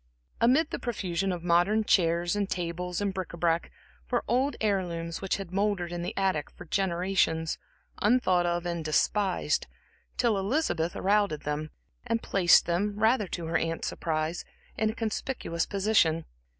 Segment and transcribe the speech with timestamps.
[0.39, 3.69] Amid the profusion of modern chairs and tables and bric à brac
[4.09, 7.59] were old heirlooms which had mouldered in the attic for generations,
[7.99, 9.67] un thought of and despised,
[10.17, 11.69] till Elizabeth routed them out
[12.07, 14.43] and placed them, rather to her aunts' surprise,
[14.75, 16.25] in a conspicuous position.